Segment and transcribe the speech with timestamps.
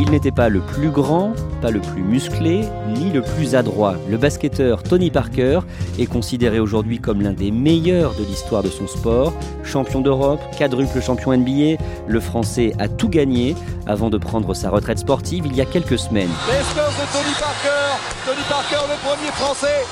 [0.00, 3.96] Il n'était pas le plus grand, pas le plus musclé, ni le plus adroit.
[4.08, 5.60] Le basketteur Tony Parker
[5.98, 9.34] est considéré aujourd'hui comme l'un des meilleurs de l'histoire de son sport.
[9.62, 11.76] Champion d'Europe, quadruple champion NBA,
[12.08, 13.54] le Français a tout gagné
[13.86, 16.30] avant de prendre sa retraite sportive il y a quelques semaines.
[16.48, 19.84] Les de Tony Parker, Tony Parker le premier Français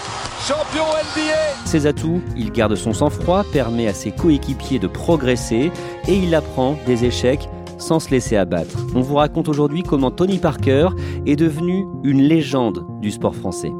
[0.46, 1.66] champion NBA.
[1.66, 5.70] Ses atouts, il garde son sang-froid, permet à ses coéquipiers de progresser
[6.06, 8.78] et il apprend des échecs sans se laisser abattre.
[8.94, 10.88] On vous raconte aujourd'hui comment Tony Parker
[11.26, 13.72] est devenu une légende du sport français.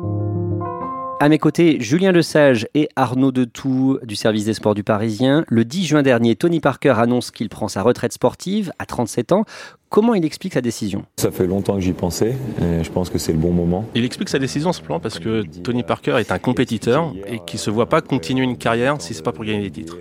[1.21, 5.45] À mes côtés, Julien Lesage et Arnaud Detout du service des sports du Parisien.
[5.49, 9.45] Le 10 juin dernier, Tony Parker annonce qu'il prend sa retraite sportive à 37 ans.
[9.91, 11.05] Comment il explique sa décision?
[11.17, 13.87] Ça fait longtemps que j'y pensais et je pense que c'est le bon moment.
[13.95, 17.71] Il explique sa décision simplement parce que Tony Parker est un compétiteur et qui se
[17.71, 19.97] voit pas continuer une carrière si c'est pas pour gagner des titres.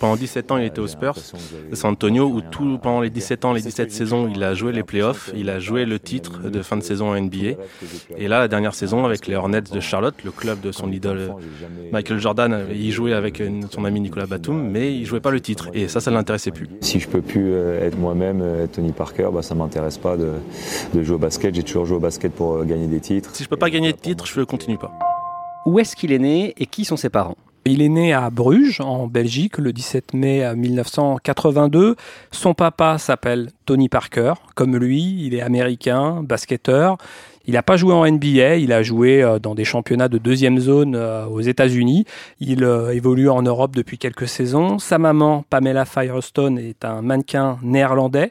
[0.00, 1.14] Pendant 17 ans, il était aux Spurs
[1.70, 4.72] de San Antonio, où tout, pendant les 17 ans, les 17 saisons, il a joué
[4.72, 7.60] les playoffs, il a joué le titre de fin de saison en NBA.
[8.16, 11.34] Et là, la dernière saison, avec les Hornets de Charlotte, le club de son idole
[11.92, 15.68] Michael Jordan, il jouait avec son ami Nicolas Batum, mais il jouait pas le titre.
[15.74, 16.68] Et ça, ça l'intéressait plus.
[16.80, 20.32] Si je peux plus euh, être moi-même, euh, Tony Parker, bah, ça m'intéresse pas de,
[20.94, 21.54] de jouer au basket.
[21.54, 23.30] J'ai toujours joué au basket pour euh, gagner des titres.
[23.34, 24.92] Si je peux pas gagner de titres, je ne continue pas.
[25.66, 27.36] Où est-ce qu'il est né et qui sont ses parents?
[27.66, 31.94] Il est né à Bruges, en Belgique, le 17 mai 1982.
[32.30, 34.32] Son papa s'appelle Tony Parker.
[34.54, 36.96] Comme lui, il est américain, basketteur.
[37.50, 40.60] Il n'a pas joué en NBA, il a joué euh, dans des championnats de deuxième
[40.60, 42.04] zone euh, aux États-Unis.
[42.38, 44.78] Il euh, évolue en Europe depuis quelques saisons.
[44.78, 48.30] Sa maman, Pamela Firestone, est un mannequin néerlandais.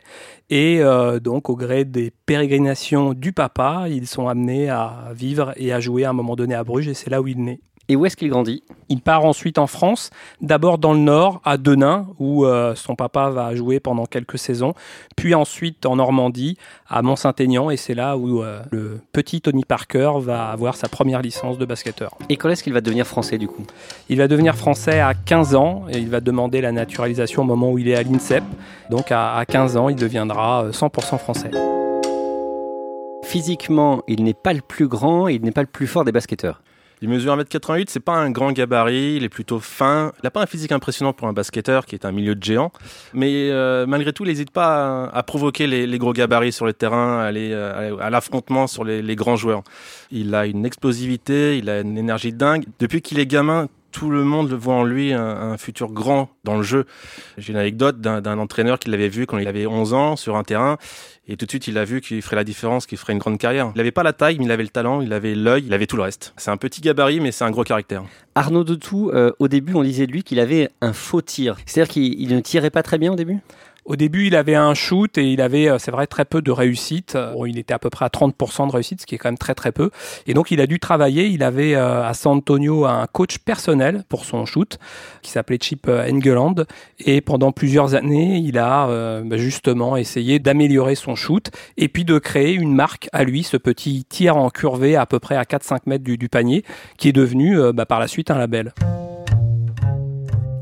[0.49, 0.81] Et
[1.21, 6.05] donc, au gré des pérégrinations du papa, ils sont amenés à vivre et à jouer
[6.05, 7.59] à un moment donné à Bruges, et c'est là où il naît.
[7.91, 10.11] Et où est-ce qu'il grandit Il part ensuite en France,
[10.41, 14.75] d'abord dans le nord, à Denain, où euh, son papa va jouer pendant quelques saisons,
[15.15, 16.55] puis ensuite en Normandie,
[16.87, 21.23] à Mont-Saint-Aignan, et c'est là où euh, le petit Tony Parker va avoir sa première
[21.23, 22.15] licence de basketteur.
[22.29, 23.65] Et quand est-ce qu'il va devenir français du coup?
[24.07, 27.71] Il va devenir français à 15 ans, et il va demander la naturalisation au moment
[27.71, 28.43] où il est à l'INSEP.
[28.91, 31.51] Donc à 15 ans, il deviendra 100% euh, français.
[33.23, 36.11] Physiquement, il n'est pas le plus grand et il n'est pas le plus fort des
[36.11, 36.61] basketteurs.
[37.01, 40.11] Il mesure 1m88, c'est pas un grand gabarit, il est plutôt fin.
[40.17, 42.73] Il n'a pas un physique impressionnant pour un basketteur qui est un milieu de géant.
[43.13, 47.19] Mais euh, malgré tout, il n'hésite pas à, provoquer les, gros gabarits sur le terrain,
[47.19, 49.63] à aller euh, à, l'affrontement sur les, les grands joueurs.
[50.11, 52.65] Il a une explosivité, il a une énergie dingue.
[52.79, 56.63] Depuis qu'il est gamin, tout le monde voit en lui un, futur grand dans le
[56.63, 56.85] jeu.
[57.37, 60.43] J'ai une anecdote d'un entraîneur qui l'avait vu quand il avait 11 ans sur un
[60.43, 60.77] terrain
[61.29, 63.37] et tout de suite il a vu qu'il ferait la différence, qu'il ferait une grande
[63.37, 63.71] carrière.
[63.75, 65.85] Il n'avait pas la taille, mais il avait le talent, il avait l'œil, il avait
[65.85, 66.33] tout le reste.
[66.37, 68.03] C'est un petit gabarit, mais c'est un gros caractère.
[68.33, 71.57] Arnaud de tout, euh, au début on disait de lui qu'il avait un faux tir.
[71.65, 73.39] C'est-à-dire qu'il ne tirait pas très bien au début?
[73.89, 76.51] Au début, il avait un shoot et il avait, euh, c'est vrai, très peu de
[76.51, 77.17] réussite.
[77.47, 79.55] il était à peu près à 30% de réussite, ce qui est quand même très
[79.55, 79.89] très peu.
[80.27, 81.25] Et donc, il a dû travailler.
[81.25, 84.77] Il avait euh, à San Antonio un coach personnel pour son shoot
[85.23, 86.65] qui s'appelait Chip euh, Engeland.
[86.99, 92.19] Et pendant plusieurs années, il a bah, justement essayé d'améliorer son shoot et puis de
[92.19, 95.79] créer une marque à lui, ce petit tir en curvé à peu près à 4-5
[95.87, 96.63] mètres du, panier,
[96.97, 98.71] qui est devenu bah, par la suite un label.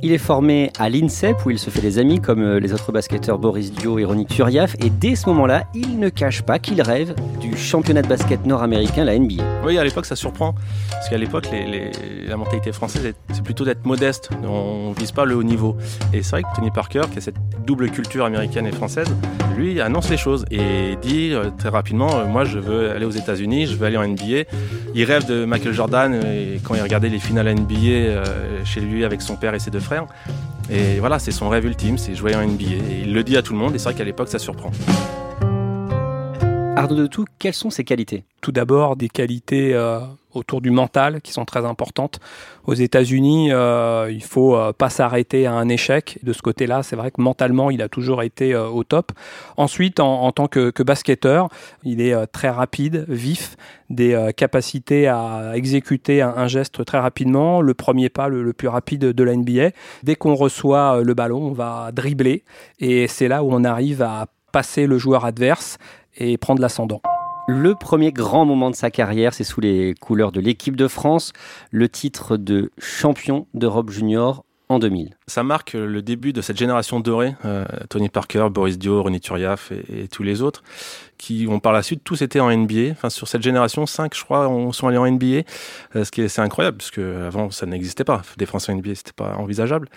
[0.03, 2.91] Il est formé à l'INSEP où il se fait des amis comme euh, les autres
[2.91, 6.79] basketteurs Boris Dio et Ronnie Turiaf et dès ce moment-là, il ne cache pas qu'il
[6.83, 9.43] rêve du championnat de basket nord-américain, la NBA.
[9.65, 10.53] Oui, à l'époque ça surprend
[10.91, 11.49] parce qu'à l'époque
[12.27, 15.75] la mentalité française c'est plutôt d'être modeste, on vise pas le haut niveau.
[16.13, 19.07] Et c'est vrai que Tony Parker, qui a cette double culture américaine et française,
[19.57, 23.11] lui annonce les choses et dit euh, très rapidement euh, moi je veux aller aux
[23.11, 24.43] États-Unis, je veux aller en NBA.
[24.95, 28.23] Il rêve de Michael Jordan et quand il regardait les finales NBA
[28.63, 30.07] chez lui avec son père et ses deux frères.
[30.69, 32.63] Et voilà, c'est son rêve ultime, c'est jouer en NBA.
[32.63, 34.71] Et il le dit à tout le monde, et c'est vrai qu'à l'époque, ça surprend.
[36.75, 38.23] Arnaud de tout, quelles sont ses qualités?
[38.41, 39.99] Tout d'abord, des qualités euh,
[40.37, 42.19] autour du mental qui sont très importantes.
[42.65, 46.19] Aux États-Unis, euh, il faut euh, pas s'arrêter à un échec.
[46.23, 49.11] De ce côté-là, c'est vrai que mentalement, il a toujours été euh, au top.
[49.57, 51.49] Ensuite, en, tant que, basketteur,
[51.83, 53.57] il est très rapide, vif,
[53.89, 57.61] des capacités à exécuter un, geste très rapidement.
[57.61, 59.71] Le premier pas le, le plus rapide de la NBA.
[60.03, 62.43] Dès qu'on reçoit le ballon, on va dribbler
[62.79, 65.77] et c'est là où on arrive à passer le joueur adverse
[66.17, 67.01] et prendre l'ascendant.
[67.49, 71.31] Le premier grand moment de sa carrière, c'est sous les couleurs de l'équipe de France,
[71.71, 75.15] le titre de champion d'Europe junior en 2000.
[75.27, 79.71] Ça marque le début de cette génération dorée, euh, Tony Parker, Boris Dio, Ronny Turiaf
[79.71, 80.61] et, tous les autres,
[81.17, 82.91] qui ont par la suite tous été en NBA.
[82.91, 85.43] Enfin, sur cette génération, 5, je crois, sont allés en NBA,
[85.95, 88.21] euh, ce qui est, c'est incroyable, parce avant ça n'existait pas.
[88.37, 89.87] Des Français en NBA, c'était pas envisageable.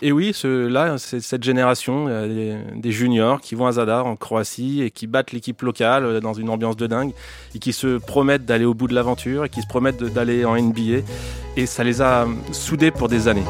[0.00, 4.14] Et oui, ce, là, c'est cette génération euh, des, juniors qui vont à Zadar, en
[4.14, 7.12] Croatie, et qui battent l'équipe locale dans une ambiance de dingue,
[7.54, 10.56] et qui se promettent d'aller au bout de l'aventure, et qui se promettent d'aller en
[10.56, 11.04] NBA.
[11.56, 13.44] Et ça les a soudés pour des années.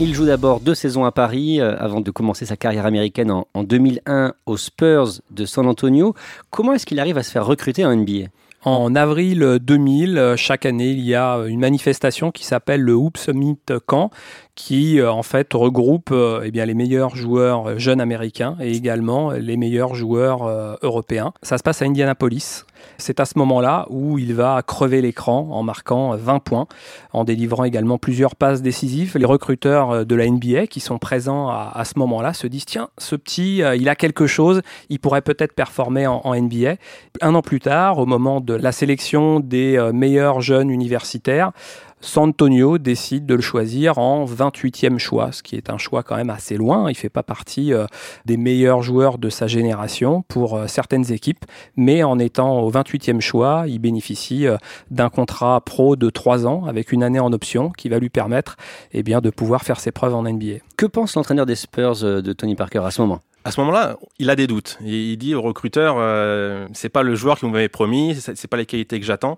[0.00, 3.46] Il joue d'abord deux saisons à Paris euh, avant de commencer sa carrière américaine en,
[3.54, 6.14] en 2001 aux Spurs de San Antonio.
[6.50, 8.26] Comment est-ce qu'il arrive à se faire recruter en NBA
[8.66, 13.58] en avril 2000, chaque année, il y a une manifestation qui s'appelle le Hoop Summit
[13.84, 14.10] Camp,
[14.54, 19.30] qui euh, en fait regroupe euh, eh bien, les meilleurs joueurs jeunes américains et également
[19.32, 20.48] les meilleurs joueurs
[20.82, 21.32] européens.
[21.42, 22.64] Ça se passe à Indianapolis.
[22.98, 26.66] C'est à ce moment-là où il va crever l'écran en marquant 20 points,
[27.12, 29.16] en délivrant également plusieurs passes décisives.
[29.16, 33.16] Les recruteurs de la NBA qui sont présents à, ce moment-là se disent tiens, ce
[33.16, 36.76] petit, euh, il a quelque chose, il pourrait peut-être performer en, NBA.
[37.20, 41.52] Un an plus tard, au moment de la sélection des euh, meilleurs jeunes universitaires,
[42.00, 46.30] Santonio décide de le choisir en 28e choix, ce qui est un choix quand même
[46.30, 46.90] assez loin.
[46.90, 47.86] Il fait pas partie euh,
[48.26, 51.44] des meilleurs joueurs de sa génération pour euh, certaines équipes,
[51.76, 54.56] mais en étant au 28e choix, il bénéficie euh,
[54.90, 58.56] d'un contrat pro de 3 ans avec une année en option qui va lui permettre
[58.92, 60.58] eh bien, de pouvoir faire ses preuves en NBA.
[60.76, 63.20] Que pense l'entraîneur des Spurs de Tony Parker à ce moment?
[63.46, 64.78] À ce moment-là, il a des doutes.
[64.82, 68.64] Il dit au recruteur, euh, c'est pas le joueur qui m'avait promis, c'est pas les
[68.64, 69.36] qualités que j'attends.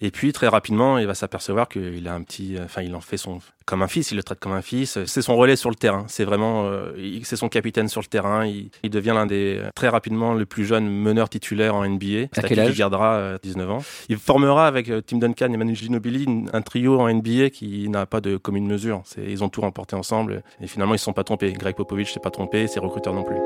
[0.00, 3.16] Et puis très rapidement, il va s'apercevoir qu'il a un petit, enfin, il en fait
[3.16, 5.04] son comme un fils, il le traite comme un fils.
[5.06, 6.04] C'est son relais sur le terrain.
[6.06, 6.92] C'est vraiment, euh,
[7.24, 8.46] c'est son capitaine sur le terrain.
[8.46, 12.28] Il, devient l'un des très rapidement le plus jeune meneur titulaire en NBA.
[12.36, 13.82] À quel âge Il gardera 19 euh, ans.
[14.08, 18.06] Il formera avec euh, Tim Duncan et Manu Ginobili un trio en NBA qui n'a
[18.06, 19.02] pas de commune mesure.
[19.18, 21.52] Ils ont tout remporté ensemble et finalement ils ne sont pas trompés.
[21.52, 23.36] Greg Popovich s'est pas trompé, ses recruteurs non plus.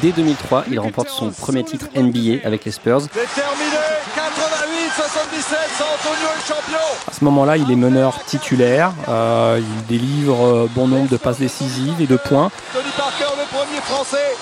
[0.00, 3.00] Dès 2003, il remporte son premier titre NBA avec les Spurs.
[3.00, 3.76] C'est terminé
[4.14, 6.78] 88, 77, San Antonio est champion
[7.08, 8.92] À ce moment-là, il est meneur titulaire.
[9.08, 12.50] Euh, il délivre euh, bon nombre de passes décisives et de points.
[12.72, 14.36] Tony Parker, le premier français,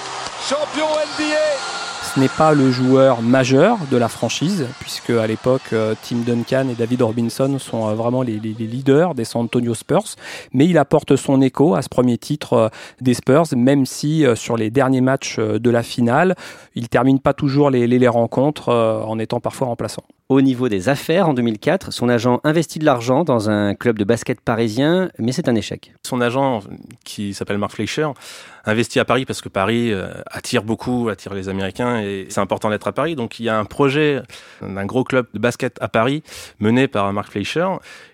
[0.47, 0.87] champion
[1.19, 1.76] NBA
[2.17, 6.75] n'est pas le joueur majeur de la franchise, puisque à l'époque, euh, Tim Duncan et
[6.75, 10.17] David Robinson sont euh, vraiment les, leaders des San Antonio Spurs,
[10.53, 12.69] mais il apporte son écho à ce premier titre euh,
[13.01, 16.37] des Spurs, même si sur les derniers matchs de la finale,
[16.75, 20.03] il termine pas toujours les, les rencontres en étant parfois remplaçant.
[20.29, 24.03] Au niveau des affaires, en 2004, son agent investit de l'argent dans un club de
[24.03, 25.93] basket parisien, mais c'est un échec.
[26.03, 26.63] Son agent,
[27.05, 28.09] qui s'appelle Mark Fleischer,
[28.65, 32.69] investit à Paris parce que Paris euh, attire beaucoup, attire les Américains et c'est important
[32.71, 33.15] d'être à Paris.
[33.15, 34.21] Donc il y a un projet
[34.61, 36.23] d'un gros club de basket à Paris
[36.59, 37.69] mené par Mark Fleischer.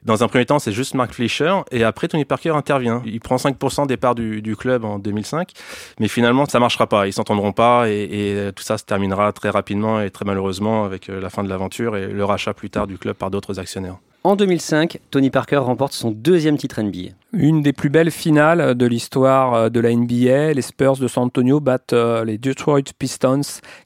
[0.05, 3.03] Dans un premier temps, c'est juste Mark Fleischer et après Tony Parker intervient.
[3.07, 5.53] Il prend 5% des parts du, club en 2005,
[5.99, 7.07] mais finalement ça marchera pas.
[7.07, 11.09] Ils s'entendront pas et, et, tout ça se terminera très rapidement et très malheureusement avec
[11.09, 13.99] euh, la fin de l'aventure le rachat plus tard du club par d'autres actionnaires.
[14.25, 17.11] En 2005, Tony Parker remporte son deuxième titre NBA.
[17.33, 20.53] Une des plus belles finales de l'histoire euh, de la NBA.
[20.53, 23.41] Les Spurs de San Antonio battent euh, les Detroit Pistons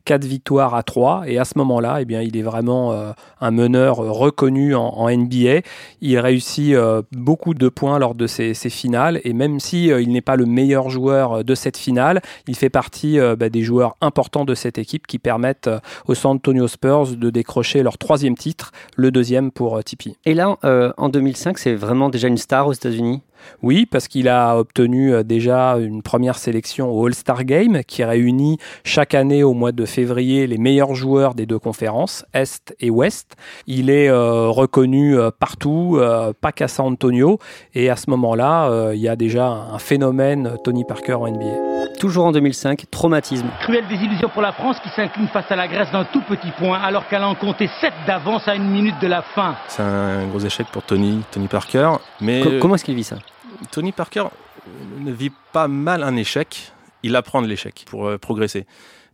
[0.05, 1.23] 4 victoires à 3.
[1.26, 5.61] Et à ce moment-là, eh bien, il est vraiment euh, un meneur reconnu en, NBA.
[6.02, 6.75] Il réussit
[7.12, 9.21] beaucoup de points lors de ces, finales.
[9.25, 13.19] Et même si il n'est pas le meilleur joueur de cette finale, il fait partie
[13.38, 15.71] bah, des joueurs importants de cette équipe qui permettent
[16.09, 20.16] aux San Antonio Spurs de décrocher leur troisième titre, le deuxième pour Tipeee.
[20.26, 20.59] Et là,
[20.97, 23.23] en 2005, c'est vraiment déjà une star aux États-Unis
[23.62, 28.58] oui, parce qu'il a obtenu euh, déjà une première sélection au All-Star Game qui réunit
[28.84, 33.36] chaque année au mois de février les meilleurs joueurs des deux conférences, Est et Ouest.
[33.66, 35.98] Il est euh, reconnu euh, partout,
[36.40, 37.38] pas qu'à San Antonio.
[37.74, 41.96] Et à ce moment-là, il y a déjà un phénomène Tony Parker en NBA.
[41.98, 43.46] Toujours en 2005, traumatisme.
[43.60, 46.78] Cruelle désillusion pour la France qui s'incline face à la Grèce d'un tout petit point
[46.78, 49.56] alors qu'elle en comptait 7 d'avance à une minute de la fin.
[49.68, 51.92] C'est un gros échec pour Tony, Tony Parker.
[52.20, 53.16] Mais comment est-ce qu'il vit ça?
[53.70, 54.26] Tony Parker
[55.00, 58.66] ne vit pas mal un échec, il apprend de l'échec pour euh, progresser.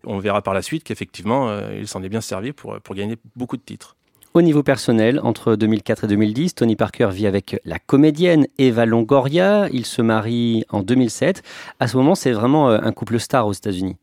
[0.05, 3.17] On verra par la suite qu'effectivement, euh, il s'en est bien servi pour, pour gagner
[3.37, 3.97] beaucoup de titres.
[4.35, 9.69] Au niveau personnel, entre 2004 et 2010, Tony Parker vit avec la comédienne Eva Longoria.
[9.71, 11.43] Il se marie en 2007.
[11.81, 13.97] À ce moment, c'est vraiment euh, un couple star aux États-Unis.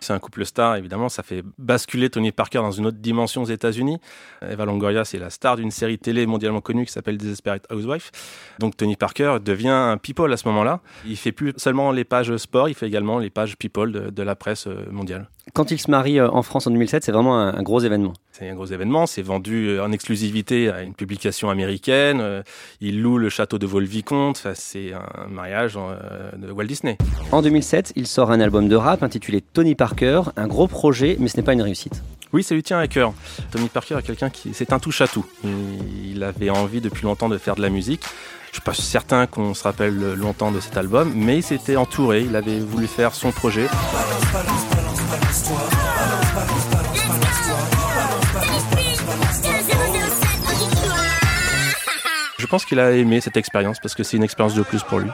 [0.00, 3.46] C'est un couple star, évidemment, ça fait basculer Tony Parker dans une autre dimension aux
[3.46, 3.98] États-Unis.
[4.42, 8.10] Eva Longoria, c'est la star d'une série télé mondialement connue qui s'appelle Desperate Housewife.
[8.58, 10.80] Donc Tony Parker devient un people à ce moment-là.
[11.06, 14.36] Il fait plus seulement les pages sport, il fait également les pages people de, la
[14.36, 15.28] presse euh, mondiale.
[15.54, 18.12] Quand il se marie euh, en France en 2007, c'est vraiment un, gros événement.
[18.32, 22.42] C'est un gros événement, c'est vendu euh, en exclusivité à une publication américaine.
[22.80, 25.78] Il loue le château de Vaux-le-Vicomte, c'est un mariage
[26.36, 26.96] de Walt Disney.
[27.32, 31.28] En 2007, il sort un album de rap intitulé Tony Parker un gros projet, mais
[31.28, 32.02] ce n'est pas une réussite.
[32.32, 33.12] Oui, ça lui tient à cœur.
[33.50, 35.26] Tony Parker est quelqu'un qui, c'est un touche à tout.
[36.04, 38.02] Il avait envie depuis longtemps de faire de la musique.
[38.50, 42.22] Je suis pas certain qu'on se rappelle longtemps de cet album, mais il s'était entouré.
[42.22, 43.66] Il avait voulu faire son projet.
[52.38, 54.98] Je pense qu'il a aimé cette expérience parce que c'est une expérience de plus pour
[54.98, 55.10] lui.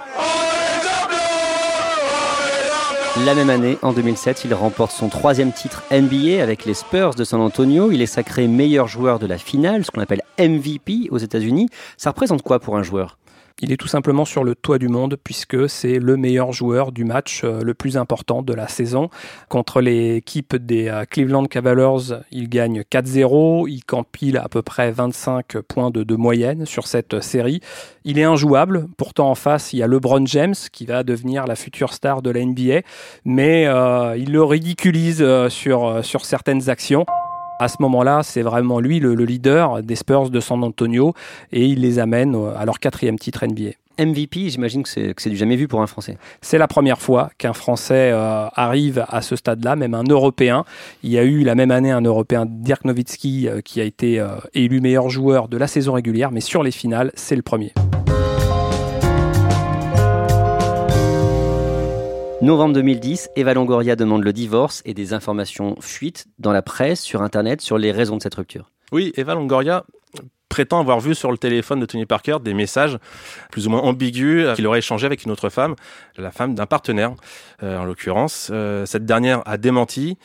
[3.25, 7.25] La même année, en 2007, il remporte son troisième titre NBA avec les Spurs de
[7.25, 7.91] San Antonio.
[7.91, 11.69] Il est sacré meilleur joueur de la finale, ce qu'on appelle MVP aux États-Unis.
[11.97, 13.17] Ça représente quoi pour un joueur?
[13.63, 17.05] Il est tout simplement sur le toit du monde puisque c'est le meilleur joueur du
[17.05, 19.09] match euh, le plus important de la saison.
[19.49, 25.59] Contre l'équipe des euh, Cleveland Cavaliers, il gagne 4-0, il campile à peu près 25
[25.61, 27.61] points de, moyenne sur cette série.
[28.05, 31.57] Il est injouable, pourtant en face il y a LeBron James qui va devenir la
[31.57, 32.81] future star de la NBA,
[33.25, 37.07] mais euh, il le ridiculise sur, sur certaines actions.
[37.59, 41.15] À ce moment-là, c'est vraiment lui le, leader des Spurs de San Antonio
[41.53, 43.71] et il les amène à leur quatrième titre NBA.
[43.99, 46.19] MVP, j'imagine que c'est du jamais vu pour un Français.
[46.43, 50.65] C'est la première fois qu'un Français euh, arrive à ce stade-là, même un Européen.
[51.03, 54.21] Il y a eu la même année un Européen, Dirk Nowitzki, euh, qui a été
[54.21, 57.73] euh, élu meilleur joueur de la saison régulière, mais sur les finales, c'est le premier.
[62.47, 67.23] Novembre 2010, Eva Longoria demande le divorce et des informations fuites dans la presse, sur
[67.23, 68.71] Internet, sur les raisons de cette rupture.
[68.93, 69.85] Oui, Eva Longoria
[70.49, 72.99] prétend avoir vu sur le téléphone de Tony Parker des messages
[73.50, 75.75] plus ou moins ambigus qu'il aurait échangé avec une autre femme,
[76.17, 77.15] la femme d'un partenaire
[77.65, 78.50] euh, en l'occurrence.
[78.53, 80.17] Euh, cette dernière a démenti.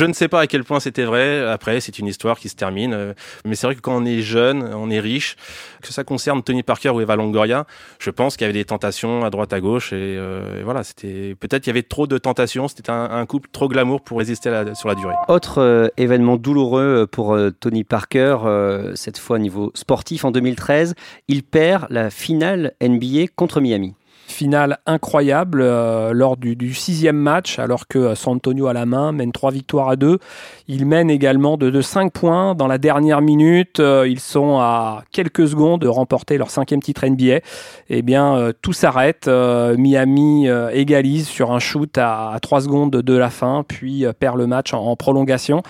[0.00, 1.46] Je ne sais pas à quel point c'était vrai.
[1.46, 2.92] Après, c'est une histoire qui se termine.
[2.92, 5.36] Euh, mais c'est vrai que quand on est jeune, on est riche,
[5.82, 7.66] que ça concerne Tony Parker ou Eva Longoria,
[8.00, 11.36] je pense qu'il y avait des tentations à droite à gauche et, euh, voilà, c'était
[11.38, 12.68] peut-être qu'il y avait trop de tentations.
[12.68, 15.14] C'était un, couple trop glamour pour résister sur la durée.
[15.28, 18.36] Autre euh, événement douloureux pour Tony Parker,
[18.94, 20.94] cette fois au niveau sportif en 2013,
[21.28, 23.94] il perd la finale NBA contre Miami.
[24.34, 29.30] Finale incroyable euh, lors du, sixième match, alors que San Antonio à la main mène
[29.30, 30.18] trois victoires à deux.
[30.66, 33.78] Ils mènent également de, de 5 points dans la dernière minute.
[33.78, 37.42] Euh, ils sont à quelques secondes de remporter leur cinquième titre NBA.
[37.90, 39.28] Eh bien, euh, tout s'arrête.
[39.28, 44.48] Miami égalise sur un shoot à, trois 3 secondes de la fin, puis perd le
[44.48, 45.62] match en prolongation.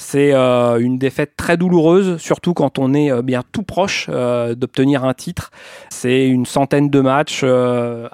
[0.00, 4.54] C'est euh, une défaite très douloureuse, surtout quand on est euh, bien tout proche euh,
[4.54, 5.50] d'obtenir un titre.
[5.90, 7.44] C'est une centaine de matchs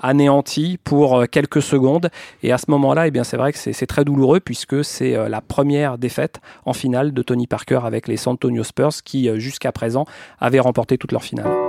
[0.03, 2.09] anéantis pour quelques secondes.
[2.43, 5.43] Et à ce moment-là, eh bien, c'est vrai que c'est très douloureux puisque c'est la
[5.43, 10.07] première défaite en finale de Tony Parker avec les San Antonio Spurs qui, jusqu'à présent,
[10.41, 11.64] avaient remporté toutes leurs finales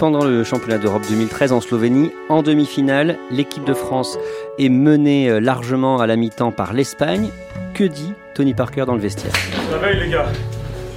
[0.00, 2.10] pendant le championnat d'Europe 2013 en Slovénie.
[2.30, 4.18] En demi-finale, l'équipe de France
[4.58, 7.28] est menée largement à la mi-temps par l'Espagne.
[7.74, 9.34] Que dit Tony Parker dans le vestiaire?
[9.70, 10.26] Réveil les gars?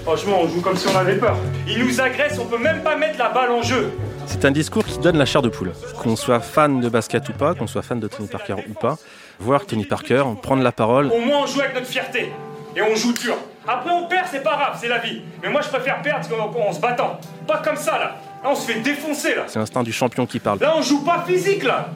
[0.05, 1.35] Franchement, on joue comme si on avait peur.
[1.67, 3.91] Ils nous agressent, on peut même pas mettre la balle en jeu.
[4.25, 5.73] C'est un discours qui donne la chair de poule.
[6.01, 8.97] Qu'on soit fan de basket ou pas, qu'on soit fan de Tony Parker ou pas,
[9.37, 11.11] voir Tony Parker prendre la parole.
[11.11, 12.31] Au moins, on joue avec notre fierté.
[12.77, 13.35] Et on joue dur.
[13.67, 15.21] Après, on perd, c'est pas grave, c'est la vie.
[15.41, 17.19] Mais moi, je préfère perdre en, en se battant.
[17.47, 18.15] Pas comme ça, là.
[18.43, 19.43] Là, on se fait défoncer, là.
[19.47, 20.59] C'est l'instinct du champion qui parle.
[20.59, 21.89] Là, on joue pas physique, là.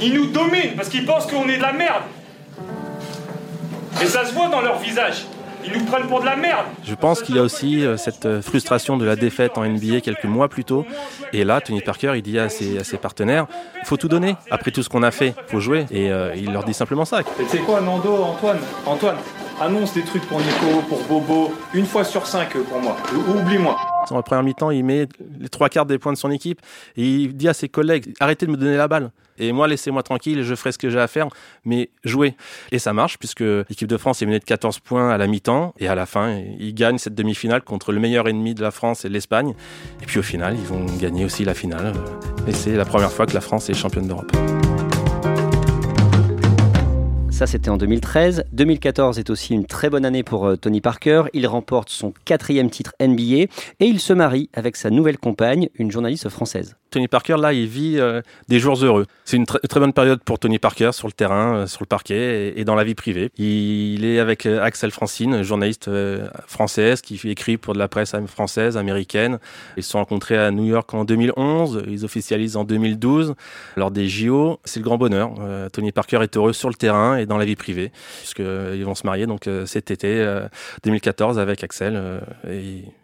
[0.00, 2.02] Ils nous dominent parce qu'ils pensent qu'on est de la merde.
[4.02, 5.24] Et ça se voit dans leur visage.
[5.64, 6.66] Ils nous prennent pour de la merde.
[6.84, 10.00] Je pense qu'il y a aussi euh, cette euh, frustration de la défaite en NBA
[10.00, 10.86] quelques mois plus tôt.
[11.32, 13.46] Et là, Tony Parker, il dit à ses, à ses partenaires,
[13.84, 14.36] faut tout donner.
[14.50, 15.86] Après tout ce qu'on a fait, faut jouer.
[15.90, 17.20] Et euh, il leur dit simplement ça.
[17.48, 18.58] C'est quoi, Nando, Antoine?
[18.84, 19.16] Antoine,
[19.60, 22.96] annonce des trucs pour Nico, pour Bobo, une fois sur cinq pour moi.
[23.28, 23.76] Oublie-moi.
[24.10, 25.08] En première mi-temps, il met
[25.40, 26.60] les trois quarts des points de son équipe
[26.96, 29.10] et il dit à ses collègues arrêtez de me donner la balle.
[29.38, 31.28] Et moi, laissez-moi tranquille, je ferai ce que j'ai à faire,
[31.64, 32.34] mais jouer.
[32.72, 35.74] Et ça marche, puisque l'équipe de France est menée de 14 points à la mi-temps,
[35.78, 39.04] et à la fin, ils gagnent cette demi-finale contre le meilleur ennemi de la France
[39.04, 39.54] et l'Espagne.
[40.02, 41.92] Et puis au final, ils vont gagner aussi la finale.
[42.48, 44.32] Et c'est la première fois que la France est championne d'Europe.
[47.36, 48.44] Ça, c'était en 2013.
[48.54, 51.24] 2014 est aussi une très bonne année pour euh, Tony Parker.
[51.34, 53.50] Il remporte son quatrième titre NBA et
[53.80, 56.76] il se marie avec sa nouvelle compagne, une journaliste française.
[56.96, 59.04] Tony Parker, là, il vit euh, des jours heureux.
[59.26, 61.86] C'est une tr- très bonne période pour Tony Parker sur le terrain, euh, sur le
[61.86, 63.30] parquet et, dans la vie privée.
[63.36, 65.90] Il est avec euh, Axel Francine, journaliste
[66.46, 69.40] française qui écrit pour de la presse française, américaine.
[69.76, 71.82] Ils se sont rencontrés à New York en 2011.
[71.86, 73.34] Ils officialisent en 2012
[73.76, 74.58] lors des JO.
[74.64, 75.34] C'est le grand bonheur.
[75.74, 79.06] Tony Parker est heureux sur le terrain et dans la vie privée, puisqu'ils vont se
[79.06, 80.24] marier donc cet été
[80.82, 82.22] 2014 avec Axel.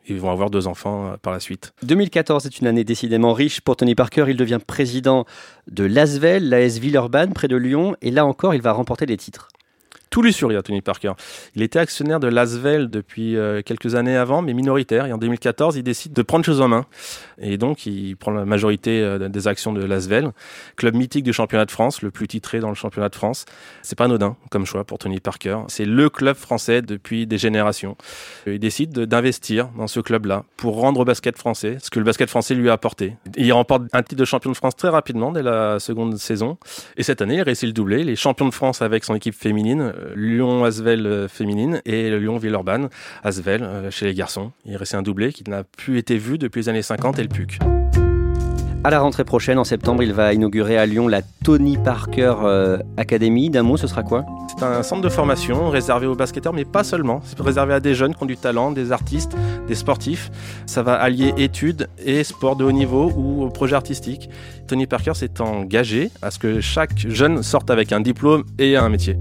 [0.07, 1.73] Ils vont avoir deux enfants par la suite.
[1.83, 4.27] 2014 est une année décidément riche pour Tony Parker.
[4.29, 5.25] Il devient président
[5.71, 7.97] de l'Asvel, l'AS Villeurbanne, près de Lyon.
[8.03, 9.49] Et là encore, il va remporter des titres
[10.57, 11.13] à Tony Parker.
[11.55, 15.07] Il était actionnaire de Lasvel depuis euh, quelques années avant, mais minoritaire.
[15.07, 16.85] Et en 2014, il décide de prendre choses en main.
[17.41, 20.33] Et donc, il prend la majorité euh, des actions de Lasvel,
[20.77, 23.47] club mythique du championnat de France, le plus titré dans le championnat de France.
[23.83, 25.59] C'est pas anodin comme choix pour Tony Parker.
[25.69, 27.97] C'est le club français depuis des générations.
[28.47, 32.29] Il décide d'investir dans ce club-là pour rendre au basket français ce que le basket
[32.29, 33.17] français lui a apporté.
[33.37, 36.59] Il remporte un titre de champion de France très rapidement dès la seconde saison.
[36.97, 38.05] Et cette année, il réussit le doublé.
[38.05, 42.89] Les champions de France avec son équipe féminine Lyon Asvel féminine et Lyon Villeurbanne
[43.23, 44.53] Asvel chez les garçons.
[44.65, 47.29] Il restait un doublé qui n'a plus été vu depuis les années 50 et le
[47.29, 47.59] PUC.
[48.85, 52.79] À la rentrée prochaine, en septembre, il va inaugurer à Lyon la Tony Parker euh,
[52.97, 53.49] Academy.
[53.49, 54.27] D'un mot, ce sera quoi?
[54.49, 57.21] C'est un centre de formation réservé aux basketteurs, mais pas seulement.
[57.23, 59.37] C'est réservé à des jeunes qui ont du talent, des artistes,
[59.69, 60.33] des sportifs.
[60.67, 64.29] Ça va allier études et sport de haut niveau ou projet artistique.
[64.67, 68.89] Tony Parker s'est engagé à ce que chaque jeune sorte avec un diplôme et un
[68.89, 69.17] métier.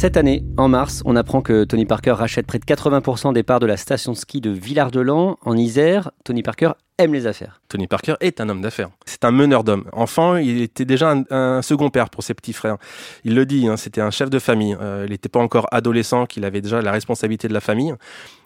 [0.00, 3.58] Cette année, en mars, on apprend que Tony Parker rachète près de 80% des parts
[3.58, 6.12] de la station de ski de Villard-de-Lans, en Isère.
[6.22, 7.60] Tony Parker aime les affaires.
[7.66, 8.90] Tony Parker est un homme d'affaires.
[9.06, 9.86] C'est un meneur d'hommes.
[9.90, 12.76] Enfant, il était déjà un, second père pour ses petits frères.
[13.24, 14.76] Il le dit, hein, c'était un chef de famille.
[14.80, 17.92] Euh, il n'était pas encore adolescent, qu'il avait déjà la responsabilité de la famille.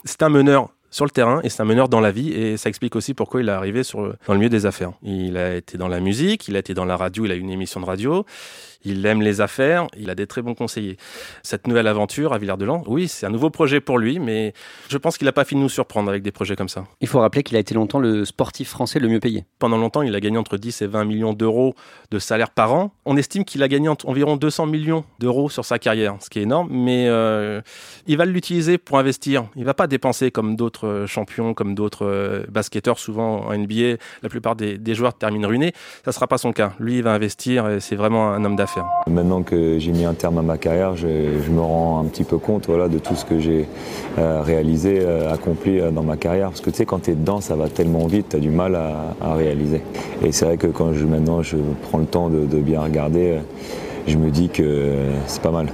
[0.05, 2.69] C'est un meneur sur le terrain et c'est un meneur dans la vie et ça
[2.69, 4.91] explique aussi pourquoi il est arrivé dans le milieu des affaires.
[5.01, 7.39] Il a été dans la musique, il a été dans la radio, il a eu
[7.39, 8.25] une émission de radio,
[8.83, 10.97] il aime les affaires, il a des très bons conseillers.
[11.41, 14.53] Cette nouvelle aventure à Villard-de-Lans, oui, c'est un nouveau projet pour lui, mais
[14.89, 16.85] je pense qu'il n'a pas fini de nous surprendre avec des projets comme ça.
[17.01, 19.45] Il faut rappeler qu'il a été longtemps le sportif français le mieux payé.
[19.59, 21.75] Pendant longtemps, il a gagné entre 10 et 20 millions d'euros
[22.11, 22.93] de salaire par an.
[23.05, 26.43] On estime qu'il a gagné environ 200 millions d'euros sur sa carrière, ce qui est
[26.43, 27.61] énorme, mais euh,
[28.07, 29.45] il va l'utiliser pour investir.
[29.55, 34.55] Il va pas dépenser comme d'autres champions, comme d'autres basketteurs, souvent en NBA, la plupart
[34.55, 35.73] des, des joueurs terminent ruinés.
[36.05, 36.73] Ça sera pas son cas.
[36.79, 38.72] Lui, il va investir et c'est vraiment un homme d'affaires.
[39.07, 41.07] Maintenant que j'ai mis un terme à ma carrière, je,
[41.45, 43.67] je, me rends un petit peu compte voilà, de tout ce que j'ai
[44.17, 46.49] euh, réalisé, euh, accompli euh, dans ma carrière.
[46.49, 48.49] Parce que tu sais, quand tu es dedans, ça va tellement vite, tu as du
[48.49, 49.81] mal à, à réaliser.
[50.23, 51.57] Et c'est vrai que quand je, maintenant je
[51.89, 53.39] prends le temps de, de bien regarder,
[54.07, 54.93] je me dis que
[55.27, 55.67] c'est pas mal.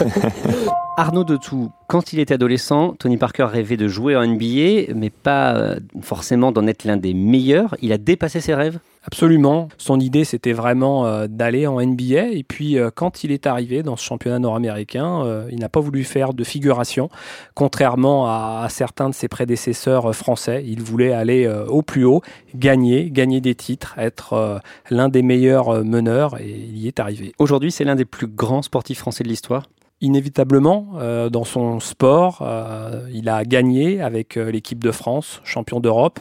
[0.96, 5.76] Arnaud Detout, quand il était adolescent, Tony Parker rêvait de jouer en NBA, mais pas
[6.00, 7.76] forcément d'en être l'un des meilleurs.
[7.82, 8.78] Il a dépassé ses rêves?
[9.06, 9.68] Absolument.
[9.78, 12.30] Son idée, c'était vraiment euh, d'aller en NBA.
[12.32, 15.78] Et puis, euh, quand il est arrivé dans ce championnat nord-américain, euh, il n'a pas
[15.78, 17.08] voulu faire de figuration,
[17.54, 20.64] contrairement à, certains de ses prédécesseurs français.
[20.66, 22.20] Il voulait aller au plus haut,
[22.54, 27.32] gagner, gagner des titres, être l'un des meilleurs meneurs, et il y est arrivé.
[27.38, 29.68] Aujourd'hui, c'est l'un des plus grands sportifs français de l'histoire?
[30.00, 32.40] Inévitablement euh, dans son sport.
[32.42, 36.20] Euh, il a gagné avec euh, l'équipe de France, champion d'Europe.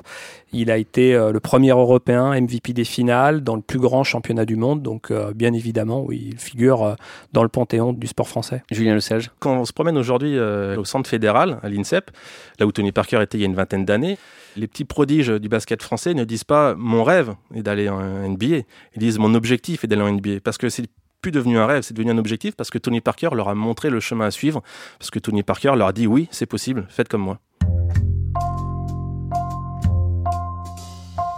[0.54, 4.56] Il a été le premier Européen MVP des finales dans le plus grand championnat du
[4.56, 4.82] monde.
[4.82, 6.96] Donc, bien évidemment, oui, il figure
[7.34, 8.64] dans le panthéon du sport français.
[8.72, 9.32] Julien Lesage.
[9.40, 12.10] Quand on se promène aujourd'hui au centre fédéral, à l'INSEP,
[12.58, 14.18] là où Tony Parker était il y a une vingtaine d'années,
[14.56, 18.46] les petits prodiges du basket français ne disent pas mon rêve est d'aller en NBA.
[18.46, 20.40] Ils disent mon objectif est d'aller en NBA.
[20.42, 20.86] Parce que c'est
[21.24, 24.00] devenu un rêve, c'est devenu un objectif parce que Tony Parker leur a montré le
[24.00, 24.62] chemin à suivre,
[25.00, 27.40] parce que Tony Parker leur a dit oui, c'est possible, faites comme moi.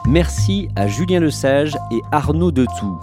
[0.08, 3.00] Merci à Julien Lesage et Arnaud Detout.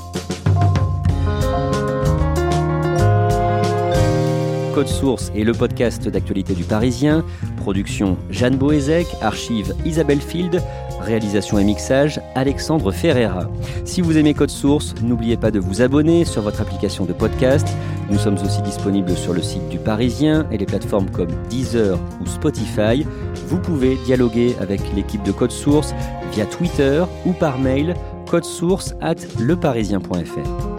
[4.74, 7.24] Code Source est le podcast d'actualité du Parisien.
[7.58, 10.60] Production Jeanne Boézek, archive Isabelle Field,
[11.00, 13.48] Réalisation et mixage, Alexandre Ferreira.
[13.84, 17.68] Si vous aimez Code Source, n'oubliez pas de vous abonner sur votre application de podcast.
[18.10, 22.26] Nous sommes aussi disponibles sur le site du Parisien et les plateformes comme Deezer ou
[22.26, 23.06] Spotify.
[23.48, 25.94] Vous pouvez dialoguer avec l'équipe de Code Source
[26.32, 27.94] via Twitter ou par mail
[28.42, 30.73] source at leparisien.fr.